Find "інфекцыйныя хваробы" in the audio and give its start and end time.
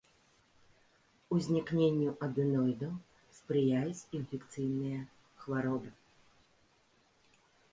4.21-5.89